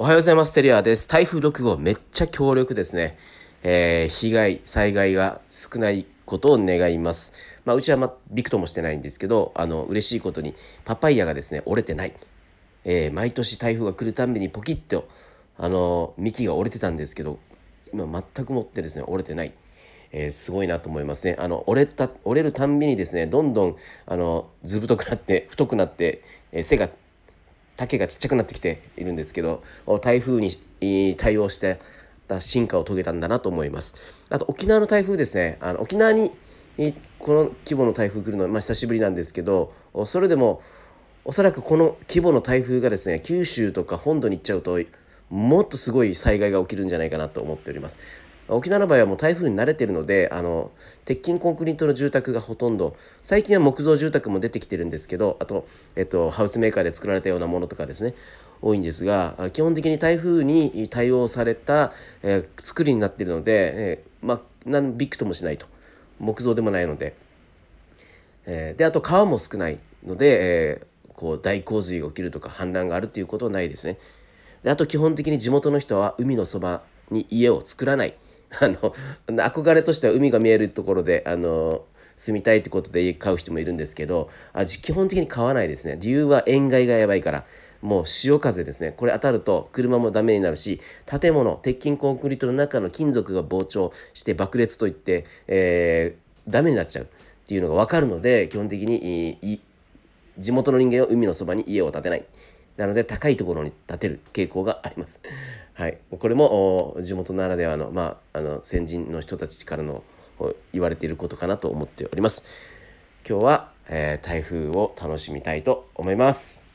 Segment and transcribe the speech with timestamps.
[0.00, 0.52] おはようございます。
[0.52, 1.08] テリアです。
[1.08, 3.18] 台風6号めっちゃ強力ですね。
[3.64, 7.32] えー、被害、災害が少ないことを願います。
[7.64, 12.12] まあ、うちは、ま、びくともしてないんですけど、あの、嬉しいことに、パパイヤがですね、折れてない。
[12.84, 15.08] えー、毎年台風が来るたんびにポキッと、
[15.56, 17.40] あの、幹が折れてたんですけど、
[17.92, 19.52] 今全くもってですね、折れてない。
[20.12, 21.34] えー、すごいなと思いますね。
[21.40, 23.76] あの折れた折れるたんびにですねどんどん
[24.06, 26.88] あの図太くなって太くなって、えー、背が
[27.78, 29.62] 丈がちっちゃくなってきているんですけど
[30.02, 31.80] 台風に対応して
[32.26, 33.94] た進化を遂げたんだなと思います。
[34.28, 35.56] あと沖縄の台風ですね。
[35.60, 36.32] あの沖縄に
[37.18, 39.72] この規模の台風来るのは、まあ、久しぶりなんですけど
[40.04, 40.62] それでも
[41.24, 44.78] おそらくこの規模の台風がですね九州とか本土に行っちゃうと
[45.30, 47.98] もっとすごい災害が起きるんじゃないかなと思っております。
[48.48, 50.70] 沖縄の場合はもう台風に慣れてるのであの
[51.04, 55.66] 鉄筋コンクリートの住宅がほとんど最近は木造住宅も出てきてるんですけどあと、
[55.96, 58.14] えっと、ハウスメーカーで作られたようなものとかですね
[58.60, 65.66] 多いんですが基本的に台風に対応された、えー、作りになっているので、えー、まあ何ビクともしないと。
[66.18, 67.14] 木造でもないので、
[68.46, 73.98] えー、であと川も少ないので、え、こう大洪水が起きるとか氾濫があるということはないですね。
[74.62, 78.14] であと基本的に地元の人は海のそばに家を作らない。
[78.60, 78.78] あの
[79.42, 81.84] 憧れとしては海が見えるところであの
[82.16, 85.98] 住みたいってことで買う人もいるんですけどあ基本的に買わないですね。
[86.00, 87.44] 理由は塩害がやばいから。
[87.80, 88.92] もう潮風ですね。
[88.96, 97.08] これ当たると車もダメになるし建物鉄筋コンクリートの中の金属が膨張して爆裂といって、えー、ダメになっちゃうっ
[97.46, 99.60] ていうのが分かるので基本的に
[100.38, 102.24] 地元の人間は海のそばに家を建てない。
[102.78, 105.20] なので高いところに建てる傾向があります。
[105.74, 110.02] はい、これも地元ならではの,、まあ、あの先人の人たちからの
[110.72, 112.44] 言われていることかなと思っております。
[113.28, 116.67] 今日は、えー、台風を楽しみたいと思います。